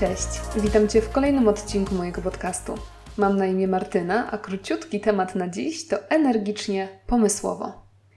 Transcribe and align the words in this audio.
Cześć, 0.00 0.28
witam 0.56 0.88
Cię 0.88 1.00
w 1.00 1.10
kolejnym 1.10 1.48
odcinku 1.48 1.94
mojego 1.94 2.22
podcastu. 2.22 2.74
Mam 3.16 3.36
na 3.36 3.46
imię 3.46 3.68
Martyna, 3.68 4.30
a 4.30 4.38
króciutki 4.38 5.00
temat 5.00 5.34
na 5.34 5.48
dziś 5.48 5.88
to 5.88 6.10
energicznie, 6.10 6.88
pomysłowo. 7.06 7.72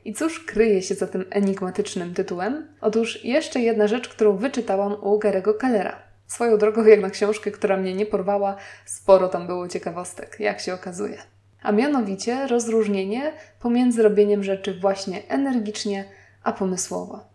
I 0.06 0.14
cóż 0.14 0.40
kryje 0.40 0.82
się 0.82 0.96
za 0.96 1.08
tym 1.08 1.26
enigmatycznym 1.30 2.14
tytułem? 2.14 2.68
Otóż 2.82 3.26
jeszcze 3.26 3.60
jedna 3.60 3.88
rzecz, 3.88 4.10
którą 4.10 4.38
wyczytałam 4.38 4.96
u 5.02 5.20
Garego 5.20 5.54
Kellera. 5.54 6.00
Swoją 6.28 6.58
drogą, 6.58 6.86
jak 6.86 7.02
na 7.02 7.10
książkę, 7.10 7.52
która 7.52 7.78
mnie 7.78 7.94
nie 7.94 8.06
porwała, 8.06 8.56
sporo 8.86 9.30
tam 9.30 9.48
było 9.48 9.68
ciekawostek, 9.68 10.38
jak 10.40 10.60
się 10.60 10.74
okazuje. 10.74 11.18
A 11.64 11.72
mianowicie 11.72 12.48
rozróżnienie 12.48 13.34
pomiędzy 13.60 14.04
robieniem 14.04 14.44
rzeczy 14.44 14.80
właśnie 14.80 15.28
energicznie, 15.28 16.06
a 16.44 16.52
pomysłowo. 16.52 17.33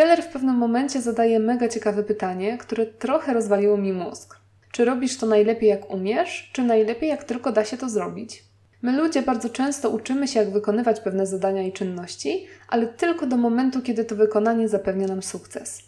Keller 0.00 0.22
w 0.22 0.28
pewnym 0.28 0.56
momencie 0.56 1.00
zadaje 1.00 1.40
mega 1.40 1.68
ciekawe 1.68 2.02
pytanie, 2.02 2.58
które 2.58 2.86
trochę 2.86 3.34
rozwaliło 3.34 3.76
mi 3.76 3.92
mózg. 3.92 4.38
Czy 4.72 4.84
robisz 4.84 5.18
to 5.18 5.26
najlepiej 5.26 5.68
jak 5.68 5.90
umiesz, 5.90 6.50
czy 6.52 6.62
najlepiej 6.62 7.08
jak 7.08 7.24
tylko 7.24 7.52
da 7.52 7.64
się 7.64 7.76
to 7.76 7.88
zrobić? 7.88 8.44
My 8.82 8.96
ludzie 8.96 9.22
bardzo 9.22 9.48
często 9.48 9.90
uczymy 9.90 10.28
się, 10.28 10.40
jak 10.40 10.52
wykonywać 10.52 11.00
pewne 11.00 11.26
zadania 11.26 11.62
i 11.62 11.72
czynności, 11.72 12.46
ale 12.68 12.86
tylko 12.86 13.26
do 13.26 13.36
momentu, 13.36 13.82
kiedy 13.82 14.04
to 14.04 14.16
wykonanie 14.16 14.68
zapewnia 14.68 15.06
nam 15.06 15.22
sukces. 15.22 15.82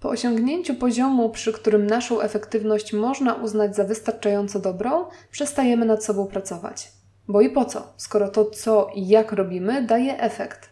Po 0.00 0.08
osiągnięciu 0.08 0.74
poziomu, 0.74 1.30
przy 1.30 1.52
którym 1.52 1.86
naszą 1.86 2.20
efektywność 2.20 2.92
można 2.92 3.34
uznać 3.34 3.76
za 3.76 3.84
wystarczająco 3.84 4.58
dobrą, 4.58 5.04
przestajemy 5.30 5.86
nad 5.86 6.04
sobą 6.04 6.26
pracować. 6.26 6.92
Bo 7.28 7.40
i 7.40 7.50
po 7.50 7.64
co, 7.64 7.92
skoro 7.96 8.28
to, 8.28 8.44
co 8.44 8.90
i 8.94 9.08
jak 9.08 9.32
robimy, 9.32 9.82
daje 9.82 10.20
efekt? 10.20 10.71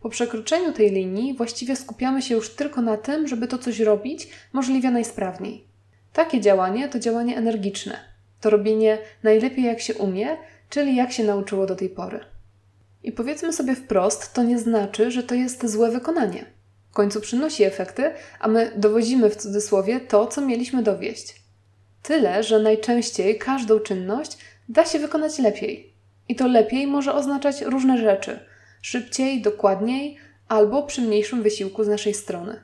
Po 0.00 0.08
przekroczeniu 0.08 0.72
tej 0.72 0.90
linii 0.90 1.34
właściwie 1.34 1.76
skupiamy 1.76 2.22
się 2.22 2.34
już 2.34 2.50
tylko 2.50 2.82
na 2.82 2.96
tym, 2.96 3.28
żeby 3.28 3.48
to 3.48 3.58
coś 3.58 3.80
robić 3.80 4.28
możliwie 4.52 4.90
najsprawniej. 4.90 5.64
Takie 6.12 6.40
działanie 6.40 6.88
to 6.88 6.98
działanie 6.98 7.36
energiczne. 7.36 8.00
To 8.40 8.50
robienie 8.50 8.98
najlepiej 9.22 9.64
jak 9.64 9.80
się 9.80 9.94
umie, 9.94 10.36
czyli 10.70 10.96
jak 10.96 11.12
się 11.12 11.24
nauczyło 11.24 11.66
do 11.66 11.76
tej 11.76 11.88
pory. 11.88 12.20
I 13.02 13.12
powiedzmy 13.12 13.52
sobie 13.52 13.74
wprost, 13.74 14.32
to 14.32 14.42
nie 14.42 14.58
znaczy, 14.58 15.10
że 15.10 15.22
to 15.22 15.34
jest 15.34 15.66
złe 15.66 15.90
wykonanie. 15.90 16.44
W 16.90 16.94
końcu 16.94 17.20
przynosi 17.20 17.64
efekty, 17.64 18.10
a 18.40 18.48
my 18.48 18.72
dowozimy 18.76 19.30
w 19.30 19.36
cudzysłowie 19.36 20.00
to, 20.00 20.26
co 20.26 20.40
mieliśmy 20.40 20.82
dowieść. 20.82 21.42
Tyle, 22.02 22.42
że 22.42 22.58
najczęściej 22.58 23.38
każdą 23.38 23.80
czynność 23.80 24.38
da 24.68 24.84
się 24.84 24.98
wykonać 24.98 25.38
lepiej. 25.38 25.92
I 26.28 26.36
to 26.36 26.46
lepiej 26.46 26.86
może 26.86 27.14
oznaczać 27.14 27.62
różne 27.62 27.98
rzeczy– 27.98 28.38
szybciej, 28.82 29.42
dokładniej 29.42 30.16
albo 30.48 30.82
przy 30.82 31.02
mniejszym 31.02 31.42
wysiłku 31.42 31.84
z 31.84 31.88
naszej 31.88 32.14
strony. 32.14 32.60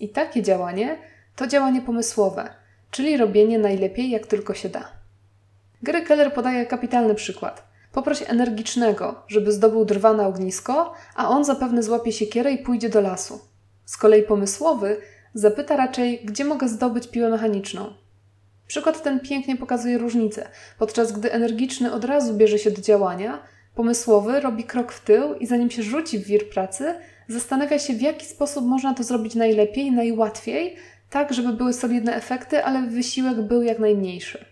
I 0.00 0.08
takie 0.08 0.42
działanie 0.42 0.98
to 1.36 1.46
działanie 1.46 1.82
pomysłowe, 1.82 2.54
czyli 2.90 3.16
robienie 3.16 3.58
najlepiej 3.58 4.10
jak 4.10 4.26
tylko 4.26 4.54
się 4.54 4.68
da. 4.68 4.88
Gary 5.82 6.02
Keller 6.02 6.34
podaje 6.34 6.66
kapitalny 6.66 7.14
przykład. 7.14 7.64
Poproś 7.92 8.22
energicznego, 8.26 9.22
żeby 9.28 9.52
zdobył 9.52 9.84
drwa 9.84 10.12
na 10.12 10.26
ognisko, 10.26 10.92
a 11.14 11.28
on 11.28 11.44
zapewne 11.44 11.82
złapie 11.82 12.12
siekierę 12.12 12.52
i 12.52 12.58
pójdzie 12.58 12.88
do 12.88 13.00
lasu. 13.00 13.40
Z 13.84 13.96
kolei 13.96 14.22
pomysłowy 14.22 14.96
zapyta 15.34 15.76
raczej, 15.76 16.20
gdzie 16.24 16.44
mogę 16.44 16.68
zdobyć 16.68 17.06
piłę 17.06 17.30
mechaniczną. 17.30 17.94
Przykład 18.66 19.02
ten 19.02 19.20
pięknie 19.20 19.56
pokazuje 19.56 19.98
różnicę. 19.98 20.48
Podczas 20.78 21.12
gdy 21.12 21.32
energiczny 21.32 21.92
od 21.92 22.04
razu 22.04 22.34
bierze 22.34 22.58
się 22.58 22.70
do 22.70 22.82
działania, 22.82 23.42
pomysłowy 23.74 24.40
robi 24.40 24.64
krok 24.64 24.92
w 24.92 25.00
tył 25.00 25.34
i 25.34 25.46
zanim 25.46 25.70
się 25.70 25.82
rzuci 25.82 26.18
w 26.18 26.26
wir 26.26 26.50
pracy, 26.50 26.94
zastanawia 27.28 27.78
się, 27.78 27.94
w 27.94 28.00
jaki 28.00 28.26
sposób 28.26 28.64
można 28.66 28.94
to 28.94 29.02
zrobić 29.02 29.34
najlepiej, 29.34 29.92
najłatwiej, 29.92 30.76
tak 31.10 31.32
żeby 31.32 31.52
były 31.52 31.72
solidne 31.72 32.16
efekty, 32.16 32.64
ale 32.64 32.82
wysiłek 32.82 33.42
był 33.42 33.62
jak 33.62 33.78
najmniejszy. 33.78 34.44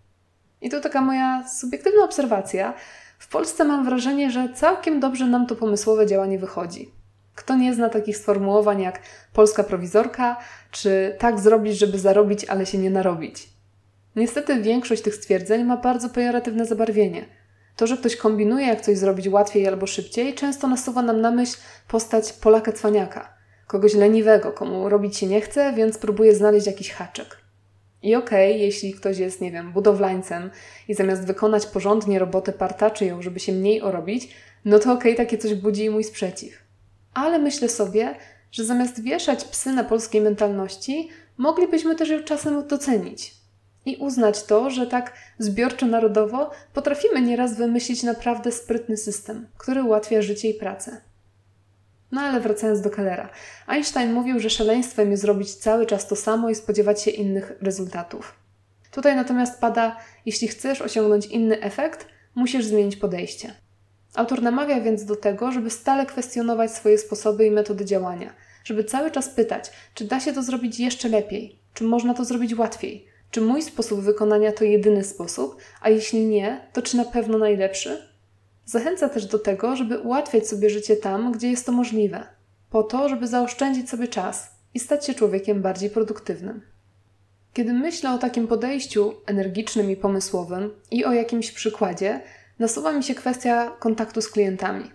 I 0.60 0.70
to 0.70 0.80
taka 0.80 1.00
moja 1.00 1.48
subiektywna 1.48 2.04
obserwacja. 2.04 2.74
W 3.19 3.28
Polsce 3.28 3.64
mam 3.64 3.84
wrażenie, 3.84 4.30
że 4.30 4.48
całkiem 4.54 5.00
dobrze 5.00 5.26
nam 5.26 5.46
to 5.46 5.56
pomysłowe 5.56 6.06
działanie 6.06 6.38
wychodzi. 6.38 6.91
Kto 7.34 7.56
nie 7.56 7.75
zna 7.75 7.88
takich 7.88 8.16
sformułowań 8.16 8.80
jak 8.80 9.00
polska 9.32 9.64
prowizorka, 9.64 10.36
czy 10.70 11.16
tak 11.19 11.41
zrobić, 11.41 11.78
żeby 11.78 11.98
zarobić, 11.98 12.44
ale 12.44 12.66
się 12.66 12.78
nie 12.78 12.91
narobić? 12.91 13.48
Niestety 14.16 14.62
większość 14.62 15.02
tych 15.02 15.14
stwierdzeń 15.14 15.64
ma 15.64 15.76
bardzo 15.76 16.08
pejoratywne 16.08 16.66
zabarwienie– 16.66 17.25
to, 17.76 17.86
że 17.86 17.96
ktoś 17.96 18.16
kombinuje, 18.16 18.66
jak 18.66 18.80
coś 18.80 18.98
zrobić 18.98 19.28
łatwiej 19.28 19.68
albo 19.68 19.86
szybciej, 19.86 20.34
często 20.34 20.68
nasuwa 20.68 21.02
nam 21.02 21.20
na 21.20 21.30
myśl 21.30 21.56
postać 21.88 22.32
Polaka 22.32 22.72
cwaniaka, 22.72 23.34
kogoś 23.66 23.94
leniwego, 23.94 24.52
komu 24.52 24.88
robić 24.88 25.16
się 25.16 25.26
nie 25.26 25.40
chce, 25.40 25.72
więc 25.72 25.98
próbuje 25.98 26.34
znaleźć 26.34 26.66
jakiś 26.66 26.90
haczyk. 26.90 27.36
I 28.02 28.14
okej, 28.14 28.52
okay, 28.52 28.64
jeśli 28.64 28.94
ktoś 28.94 29.18
jest, 29.18 29.40
nie 29.40 29.52
wiem, 29.52 29.72
budowlańcem 29.72 30.50
i 30.88 30.94
zamiast 30.94 31.24
wykonać 31.24 31.66
porządnie 31.66 32.18
robotę 32.18 32.52
partaczy 32.52 33.04
ją, 33.04 33.22
żeby 33.22 33.40
się 33.40 33.52
mniej 33.52 33.82
orobić, 33.82 34.28
no 34.64 34.78
to 34.78 34.92
okej, 34.92 35.12
okay, 35.12 35.24
takie 35.26 35.38
coś 35.38 35.54
budzi 35.54 35.90
mój 35.90 36.04
sprzeciw. 36.04 36.58
Ale 37.14 37.38
myślę 37.38 37.68
sobie, 37.68 38.14
że 38.52 38.64
zamiast 38.64 39.02
wieszać 39.02 39.44
psy 39.44 39.72
na 39.72 39.84
polskiej 39.84 40.20
mentalności, 40.20 41.08
moglibyśmy 41.36 41.94
też 41.94 42.08
ją 42.08 42.22
czasem 42.22 42.66
docenić 42.66 43.41
i 43.87 43.97
uznać 43.97 44.44
to, 44.44 44.70
że 44.70 44.87
tak 44.87 45.12
zbiorczo-narodowo 45.38 46.50
potrafimy 46.72 47.22
nieraz 47.22 47.56
wymyślić 47.56 48.03
naprawdę 48.03 48.53
sprytny 48.53 48.97
system, 48.97 49.47
który 49.59 49.82
ułatwia 49.82 50.22
życie 50.22 50.50
i 50.50 50.54
pracę. 50.54 51.00
No 52.12 52.20
ale 52.20 52.41
wracając 52.41 52.81
do 52.81 52.91
Kellera. 52.91 53.28
Einstein 53.66 54.12
mówił, 54.12 54.41
że 54.41 54.50
szaleństwem 54.50 55.10
jest 55.10 55.22
zrobić 55.22 55.54
cały 55.54 55.87
czas 55.87 56.09
to 56.09 56.16
samo 56.16 56.50
i 56.50 56.54
spodziewać 56.54 57.03
się 57.03 57.10
innych 57.10 57.53
rezultatów. 57.60 58.34
Tutaj 58.91 59.16
natomiast 59.16 59.60
pada, 59.60 59.97
jeśli 60.26 60.49
chcesz 60.49 60.82
osiągnąć 60.82 61.26
inny 61.26 61.60
efekt, 61.60 62.06
musisz 62.34 62.64
zmienić 62.64 62.97
podejście. 62.97 63.54
Autor 64.14 64.43
namawia 64.43 64.81
więc 64.81 65.04
do 65.04 65.16
tego, 65.16 65.53
żeby 65.53 65.70
stale 65.70 66.06
kwestionować 66.06 66.72
swoje 66.72 66.99
sposoby 66.99 67.47
i 67.47 67.50
metody 67.50 67.84
działania, 67.84 68.32
żeby 68.64 68.84
cały 68.84 69.10
czas 69.10 69.28
pytać, 69.28 69.70
czy 69.94 70.04
da 70.04 70.20
się 70.20 70.32
to 70.32 70.43
zrobić 70.43 70.81
jeszcze 70.81 71.09
lepiej, 71.09 71.59
czy 71.75 71.84
można 71.84 72.14
to 72.14 72.25
zrobić 72.25 72.54
łatwiej, 72.54 73.06
czy 73.32 73.41
mój 73.41 73.62
sposób 73.62 74.00
wykonania 74.00 74.53
to 74.53 74.65
jedyny 74.65 75.04
sposób, 75.04 75.56
a 75.81 75.88
jeśli 75.88 76.26
nie, 76.26 76.60
to 76.72 76.82
czy 76.82 76.97
na 76.97 77.04
pewno 77.04 77.38
najlepszy? 77.38 78.09
Zachęca 78.65 79.09
też 79.09 79.26
do 79.26 79.38
tego, 79.38 79.76
żeby 79.76 79.98
ułatwiać 79.98 80.48
sobie 80.48 80.70
życie 80.70 80.97
tam, 80.97 81.32
gdzie 81.32 81.50
jest 81.50 81.66
to 81.66 81.72
możliwe, 81.72 82.26
po 82.70 82.82
to, 82.82 83.09
żeby 83.09 83.26
zaoszczędzić 83.26 83.91
sobie 83.91 84.09
czas 84.09 84.50
i 84.75 84.81
stać 84.81 85.06
się 85.06 85.15
człowiekiem 85.15 85.62
bardziej 85.62 85.91
produktywnym. 85.91 86.62
Kiedy 87.53 87.72
myślę 87.72 88.12
o 88.12 88.19
takim 88.19 88.47
podejściu 88.47 89.15
energicznym 89.26 89.91
i 89.91 89.97
pomysłowym 89.97 90.70
i 90.91 91.04
o 91.04 91.12
jakimś 91.12 91.53
przykładzie, 91.53 92.20
nasuwa 92.59 92.93
mi 92.93 93.04
się 93.04 93.14
kwestia 93.14 93.70
kontaktu 93.78 94.20
z 94.20 94.28
klientami. 94.28 94.91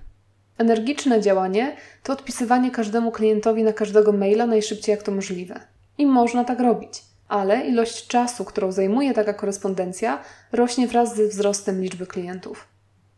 Energiczne 0.58 1.22
działanie 1.22 1.76
to 2.04 2.14
odpisywanie 2.14 2.72
każdemu 2.72 3.12
klientowi 3.12 3.64
na 3.64 3.74
każdego 3.74 4.12
maila 4.12 4.46
najszybciej 4.46 4.94
jak 4.94 5.04
to 5.04 5.12
możliwe. 5.12 5.60
I 5.98 6.06
można 6.06 6.44
tak 6.44 6.60
robić 6.60 7.08
ale 7.28 7.68
ilość 7.68 8.08
czasu, 8.08 8.46
którą 8.46 8.72
zajmuje 8.72 9.14
taka 9.14 9.34
korespondencja, 9.34 10.24
rośnie 10.52 10.88
wraz 10.88 11.16
ze 11.16 11.28
wzrostem 11.28 11.82
liczby 11.82 12.08
klientów. 12.08 12.68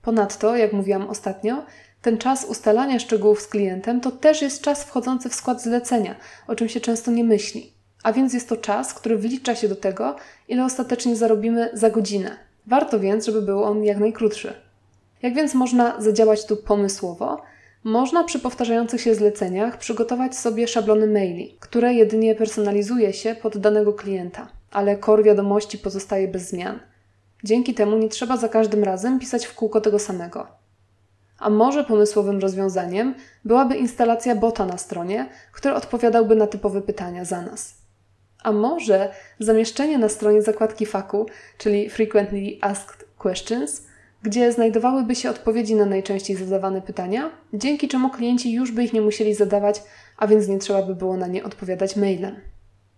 Ponadto, 0.01 0.55
jak 0.55 0.73
mówiłam 0.73 1.09
ostatnio, 1.09 1.65
ten 2.01 2.17
czas 2.17 2.45
ustalania 2.45 2.99
szczegółów 2.99 3.41
z 3.41 3.47
klientem 3.47 4.01
to 4.01 4.11
też 4.11 4.41
jest 4.41 4.61
czas 4.61 4.83
wchodzący 4.83 5.29
w 5.29 5.35
skład 5.35 5.61
zlecenia, 5.61 6.15
o 6.47 6.55
czym 6.55 6.69
się 6.69 6.79
często 6.79 7.11
nie 7.11 7.23
myśli. 7.23 7.73
A 8.03 8.13
więc 8.13 8.33
jest 8.33 8.49
to 8.49 8.57
czas, 8.57 8.93
który 8.93 9.17
wlicza 9.17 9.55
się 9.55 9.67
do 9.67 9.75
tego, 9.75 10.15
ile 10.47 10.65
ostatecznie 10.65 11.15
zarobimy 11.15 11.69
za 11.73 11.89
godzinę. 11.89 12.37
Warto 12.67 12.99
więc, 12.99 13.25
żeby 13.25 13.41
był 13.41 13.63
on 13.63 13.83
jak 13.83 13.97
najkrótszy. 13.97 14.53
Jak 15.21 15.33
więc 15.33 15.53
można 15.53 16.01
zadziałać 16.01 16.45
tu 16.45 16.57
pomysłowo? 16.57 17.41
Można 17.83 18.23
przy 18.23 18.39
powtarzających 18.39 19.01
się 19.01 19.15
zleceniach 19.15 19.77
przygotować 19.77 20.35
sobie 20.35 20.67
szablony 20.67 21.07
maili, 21.07 21.57
które 21.59 21.93
jedynie 21.93 22.35
personalizuje 22.35 23.13
się 23.13 23.35
pod 23.35 23.57
danego 23.57 23.93
klienta, 23.93 24.47
ale 24.71 24.97
core 24.97 25.23
wiadomości 25.23 25.77
pozostaje 25.77 26.27
bez 26.27 26.49
zmian. 26.49 26.79
Dzięki 27.43 27.73
temu 27.73 27.97
nie 27.97 28.09
trzeba 28.09 28.37
za 28.37 28.49
każdym 28.49 28.83
razem 28.83 29.19
pisać 29.19 29.45
w 29.45 29.55
kółko 29.55 29.81
tego 29.81 29.99
samego. 29.99 30.47
A 31.39 31.49
może 31.49 31.83
pomysłowym 31.83 32.39
rozwiązaniem 32.39 33.15
byłaby 33.45 33.75
instalacja 33.75 34.35
bota 34.35 34.65
na 34.65 34.77
stronie, 34.77 35.29
który 35.51 35.73
odpowiadałby 35.73 36.35
na 36.35 36.47
typowe 36.47 36.81
pytania 36.81 37.25
za 37.25 37.41
nas. 37.41 37.75
A 38.43 38.51
może 38.51 39.11
zamieszczenie 39.39 39.97
na 39.97 40.09
stronie 40.09 40.41
zakładki 40.41 40.85
faku, 40.85 41.25
czyli 41.57 41.89
Frequently 41.89 42.57
Asked 42.61 43.05
Questions, 43.17 43.88
gdzie 44.23 44.51
znajdowałyby 44.51 45.15
się 45.15 45.29
odpowiedzi 45.29 45.75
na 45.75 45.85
najczęściej 45.85 46.35
zadawane 46.37 46.81
pytania, 46.81 47.31
dzięki 47.53 47.87
czemu 47.87 48.09
klienci 48.09 48.53
już 48.53 48.71
by 48.71 48.83
ich 48.83 48.93
nie 48.93 49.01
musieli 49.01 49.35
zadawać, 49.35 49.83
a 50.17 50.27
więc 50.27 50.47
nie 50.47 50.59
trzeba 50.59 50.81
by 50.81 50.95
było 50.95 51.17
na 51.17 51.27
nie 51.27 51.43
odpowiadać 51.43 51.95
mailem. 51.95 52.35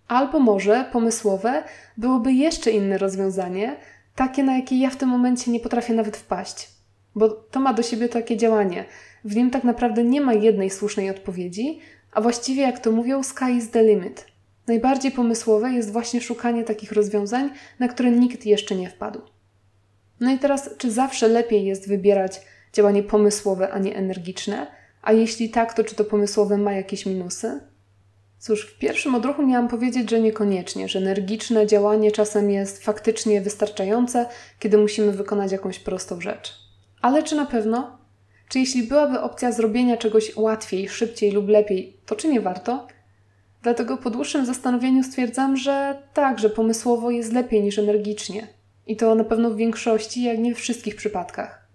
Albo 0.08 0.40
może 0.40 0.86
pomysłowe 0.92 1.64
byłoby 1.98 2.34
jeszcze 2.34 2.72
inne 2.72 2.98
rozwiązanie, 2.98 3.76
takie 4.16 4.44
na 4.44 4.56
jakie 4.56 4.80
ja 4.80 4.90
w 4.90 4.96
tym 4.96 5.10
momencie 5.10 5.52
nie 5.52 5.60
potrafię 5.60 5.94
nawet 5.94 6.18
wpaść. 6.18 6.70
Bo 7.16 7.30
to 7.30 7.60
ma 7.60 7.74
do 7.74 7.84
siebie 7.84 8.10
takie 8.10 8.38
działanie. 8.38 8.86
W 9.26 9.36
nim 9.36 9.52
tak 9.52 9.64
naprawdę 9.64 10.04
nie 10.04 10.22
ma 10.22 10.34
jednej 10.34 10.70
słusznej 10.70 11.10
odpowiedzi, 11.10 11.80
a 12.12 12.22
właściwie, 12.22 12.62
jak 12.62 12.80
to 12.80 12.92
mówią, 12.92 13.24
sky 13.24 13.52
is 13.58 13.70
the 13.70 13.84
limit. 13.84 14.26
Najbardziej 14.68 15.12
pomysłowe 15.12 15.72
jest 15.72 15.92
właśnie 15.92 16.22
szukanie 16.22 16.64
takich 16.64 16.92
rozwiązań, 16.92 17.50
na 17.80 17.88
które 17.88 18.12
nikt 18.12 18.46
jeszcze 18.46 18.76
nie 18.76 18.90
wpadł. 18.90 19.22
No 20.22 20.32
i 20.32 20.40
teraz, 20.40 20.70
czy 20.78 20.92
zawsze 20.92 21.28
lepiej 21.28 21.66
jest 21.66 21.88
wybierać 21.88 22.42
działanie 22.74 23.04
pomysłowe, 23.04 23.72
a 23.72 23.80
nie 23.80 23.96
energiczne? 23.96 24.68
A 25.02 25.14
jeśli 25.14 25.50
tak, 25.50 25.74
to 25.74 25.84
czy 25.84 25.96
to 25.96 26.04
pomysłowe 26.04 26.58
ma 26.58 26.74
jakieś 26.74 27.06
minusy? 27.06 27.60
Cóż, 28.40 28.66
w 28.66 28.80
pierwszym 28.80 29.16
odruchu 29.16 29.46
miałam 29.48 29.68
powiedzieć, 29.68 30.10
że 30.10 30.20
niekoniecznie, 30.20 30.88
że 30.90 31.00
energiczne 31.00 31.68
działanie 31.68 32.12
czasem 32.12 32.52
jest 32.52 32.84
faktycznie 32.84 33.42
wystarczające, 33.42 34.26
kiedy 34.60 34.78
musimy 34.78 35.12
wykonać 35.12 35.52
jakąś 35.52 35.80
prostą 35.80 36.22
rzecz. 36.22 36.54
Ale 37.02 37.24
czy 37.24 37.36
na 37.36 37.46
pewno? 37.46 37.98
Czy 38.50 38.60
jeśli 38.60 38.84
byłaby 38.84 39.22
opcja 39.22 39.52
zrobienia 39.52 39.98
czegoś 39.98 40.36
łatwiej, 40.36 40.90
szybciej 40.90 41.32
lub 41.32 41.50
lepiej, 41.50 41.98
to 42.06 42.16
czy 42.16 42.28
nie 42.28 42.42
warto? 42.42 42.88
Dlatego 43.62 43.98
po 43.98 44.10
dłuższym 44.10 44.46
zastanowieniu 44.46 45.04
stwierdzam, 45.04 45.58
że 45.58 46.02
tak, 46.14 46.40
że 46.40 46.50
pomysłowo 46.50 47.12
jest 47.12 47.34
lepiej 47.34 47.64
niż 47.64 47.80
energicznie. 47.80 48.48
I 48.88 48.96
to 48.96 49.16
na 49.16 49.24
pewno 49.24 49.50
w 49.50 49.56
większości, 49.56 50.24
jak 50.24 50.40
nie 50.40 50.56
wszystkich 50.56 50.96
przypadkach. 50.96 51.68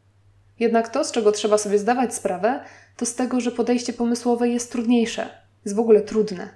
Jednak 0.58 0.88
to, 0.88 1.04
z 1.04 1.12
czego 1.12 1.32
trzeba 1.32 1.58
sobie 1.58 1.78
zdawać 1.78 2.14
sprawę, 2.14 2.60
to 2.96 3.06
z 3.06 3.14
tego, 3.14 3.40
że 3.40 3.50
podejście 3.50 3.92
pomysłowe 3.92 4.48
jest 4.48 4.72
trudniejsze, 4.72 5.28
jest 5.64 5.76
w 5.76 5.80
ogóle 5.80 6.00
trudne. 6.00 6.48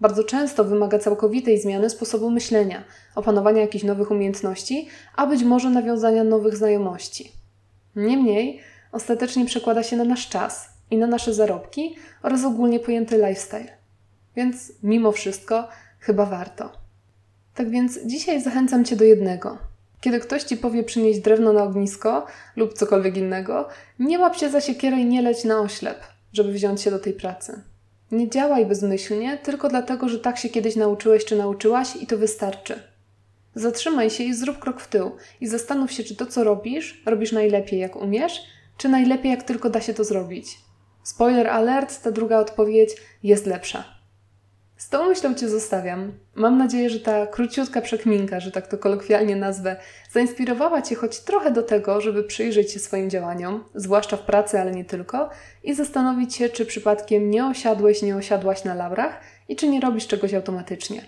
Bardzo 0.00 0.24
często 0.24 0.64
wymaga 0.64 0.98
całkowitej 0.98 1.60
zmiany 1.60 1.90
sposobu 1.90 2.30
myślenia, 2.30 2.84
opanowania 3.14 3.60
jakichś 3.60 3.84
nowych 3.84 4.10
umiejętności, 4.10 4.88
a 5.16 5.26
być 5.26 5.42
może 5.42 5.70
nawiązania 5.70 6.24
nowych 6.24 6.56
znajomości. 6.56 7.32
Niemniej, 7.96 8.60
ostatecznie 8.92 9.46
przekłada 9.46 9.82
się 9.82 9.96
na 9.96 10.04
nasz 10.04 10.28
czas 10.28 10.68
i 10.90 10.96
na 10.96 11.06
nasze 11.06 11.34
zarobki 11.34 11.96
oraz 12.22 12.44
ogólnie 12.44 12.80
pojęty 12.80 13.16
lifestyle. 13.16 13.78
Więc 14.36 14.72
mimo 14.82 15.12
wszystko 15.12 15.68
chyba 16.00 16.26
warto. 16.26 16.72
Tak 17.54 17.70
więc 17.70 17.98
dzisiaj 18.06 18.42
zachęcam 18.42 18.84
Cię 18.84 18.96
do 18.96 19.04
jednego. 19.04 19.67
Kiedy 20.00 20.20
ktoś 20.20 20.42
Ci 20.42 20.56
powie 20.56 20.84
przynieść 20.84 21.20
drewno 21.20 21.52
na 21.52 21.62
ognisko 21.62 22.26
lub 22.56 22.74
cokolwiek 22.74 23.16
innego, 23.16 23.68
nie 23.98 24.18
łap 24.18 24.36
się 24.36 24.50
za 24.50 24.60
siekierę 24.60 25.00
i 25.00 25.04
nie 25.04 25.22
leć 25.22 25.44
na 25.44 25.60
oślep, 25.60 25.98
żeby 26.32 26.52
wziąć 26.52 26.82
się 26.82 26.90
do 26.90 26.98
tej 26.98 27.12
pracy. 27.12 27.62
Nie 28.12 28.30
działaj 28.30 28.66
bezmyślnie 28.66 29.38
tylko 29.38 29.68
dlatego, 29.68 30.08
że 30.08 30.18
tak 30.18 30.38
się 30.38 30.48
kiedyś 30.48 30.76
nauczyłeś 30.76 31.24
czy 31.24 31.36
nauczyłaś 31.36 31.96
i 31.96 32.06
to 32.06 32.18
wystarczy. 32.18 32.82
Zatrzymaj 33.54 34.10
się 34.10 34.24
i 34.24 34.34
zrób 34.34 34.58
krok 34.58 34.80
w 34.80 34.88
tył 34.88 35.10
i 35.40 35.46
zastanów 35.46 35.92
się, 35.92 36.04
czy 36.04 36.16
to, 36.16 36.26
co 36.26 36.44
robisz, 36.44 37.02
robisz 37.06 37.32
najlepiej 37.32 37.80
jak 37.80 37.96
umiesz, 37.96 38.42
czy 38.76 38.88
najlepiej 38.88 39.30
jak 39.30 39.42
tylko 39.42 39.70
da 39.70 39.80
się 39.80 39.94
to 39.94 40.04
zrobić. 40.04 40.58
Spoiler 41.02 41.46
alert, 41.46 42.02
ta 42.02 42.10
druga 42.10 42.38
odpowiedź 42.38 42.90
jest 43.22 43.46
lepsza. 43.46 43.97
Z 44.88 44.90
tą 44.90 45.08
myślą 45.08 45.34
Cię 45.34 45.48
zostawiam. 45.48 46.12
Mam 46.34 46.58
nadzieję, 46.58 46.90
że 46.90 47.00
ta 47.00 47.26
króciutka 47.26 47.80
przekminka, 47.80 48.40
że 48.40 48.50
tak 48.52 48.66
to 48.66 48.78
kolokwialnie 48.78 49.36
nazwę, 49.36 49.76
zainspirowała 50.10 50.82
Cię 50.82 50.94
choć 50.94 51.20
trochę 51.20 51.50
do 51.50 51.62
tego, 51.62 52.00
żeby 52.00 52.24
przyjrzeć 52.24 52.72
się 52.72 52.78
swoim 52.78 53.10
działaniom, 53.10 53.64
zwłaszcza 53.74 54.16
w 54.16 54.22
pracy, 54.22 54.60
ale 54.60 54.72
nie 54.72 54.84
tylko, 54.84 55.30
i 55.64 55.74
zastanowić 55.74 56.34
się, 56.34 56.48
czy 56.48 56.66
przypadkiem 56.66 57.30
nie 57.30 57.46
osiadłeś, 57.46 58.02
nie 58.02 58.16
osiadłaś 58.16 58.64
na 58.64 58.74
laurach 58.74 59.20
i 59.48 59.56
czy 59.56 59.68
nie 59.68 59.80
robisz 59.80 60.06
czegoś 60.06 60.34
automatycznie. 60.34 61.04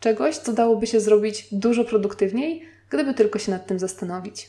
Czegoś, 0.00 0.36
co 0.36 0.52
dałoby 0.52 0.86
się 0.86 1.00
zrobić 1.00 1.48
dużo 1.52 1.84
produktywniej, 1.84 2.62
gdyby 2.90 3.14
tylko 3.14 3.38
się 3.38 3.52
nad 3.52 3.66
tym 3.66 3.78
zastanowić. 3.78 4.48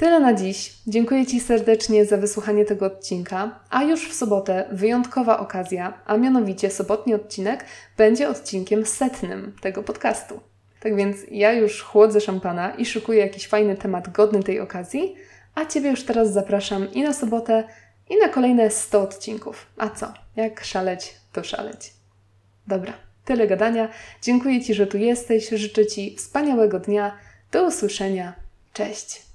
Tyle 0.00 0.20
na 0.20 0.34
dziś. 0.34 0.72
Dziękuję 0.86 1.26
Ci 1.26 1.40
serdecznie 1.40 2.04
za 2.04 2.16
wysłuchanie 2.16 2.64
tego 2.64 2.86
odcinka, 2.86 3.60
a 3.70 3.82
już 3.82 4.08
w 4.08 4.14
sobotę 4.14 4.68
wyjątkowa 4.72 5.38
okazja, 5.38 6.02
a 6.06 6.16
mianowicie 6.16 6.70
sobotni 6.70 7.14
odcinek 7.14 7.64
będzie 7.96 8.28
odcinkiem 8.28 8.86
setnym 8.86 9.56
tego 9.60 9.82
podcastu. 9.82 10.40
Tak 10.80 10.96
więc 10.96 11.16
ja 11.30 11.52
już 11.52 11.82
chłodzę 11.82 12.20
szampana 12.20 12.74
i 12.74 12.86
szykuję 12.86 13.20
jakiś 13.20 13.48
fajny 13.48 13.76
temat 13.76 14.12
godny 14.12 14.42
tej 14.42 14.60
okazji, 14.60 15.16
a 15.54 15.66
Ciebie 15.66 15.90
już 15.90 16.04
teraz 16.04 16.32
zapraszam 16.32 16.92
i 16.92 17.02
na 17.02 17.12
sobotę, 17.12 17.64
i 18.10 18.16
na 18.16 18.28
kolejne 18.28 18.70
100 18.70 19.02
odcinków. 19.02 19.66
A 19.76 19.88
co? 19.88 20.12
Jak 20.36 20.64
szaleć, 20.64 21.14
to 21.32 21.44
szaleć. 21.44 21.92
Dobra, 22.66 22.92
tyle 23.24 23.46
gadania. 23.46 23.88
Dziękuję 24.22 24.64
Ci, 24.64 24.74
że 24.74 24.86
tu 24.86 24.98
jesteś. 24.98 25.48
Życzę 25.48 25.86
Ci 25.86 26.16
wspaniałego 26.16 26.78
dnia. 26.80 27.18
Do 27.52 27.66
usłyszenia. 27.66 28.34
Cześć. 28.72 29.29